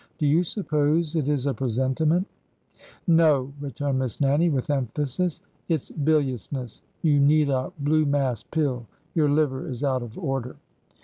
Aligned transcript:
Do 0.17 0.25
you 0.25 0.43
suppose 0.43 1.15
it 1.15 1.29
is 1.29 1.45
a 1.45 1.53
presentiment?" 1.53 2.25
No 3.05 3.43
1" 3.53 3.53
returned 3.61 3.99
Miss 3.99 4.19
Nannie, 4.19 4.49
with 4.49 4.71
emphasis. 4.71 5.43
It 5.69 5.79
's 5.79 5.91
biliousness! 5.91 6.81
You 7.03 7.19
need 7.19 7.49
a 7.49 7.71
blue 7.77 8.07
mass 8.07 8.41
pill. 8.41 8.87
Your 9.13 9.29
liver 9.29 9.67
is 9.69 9.83
out 9.83 10.01
of 10.01 10.17
order." 10.17 10.55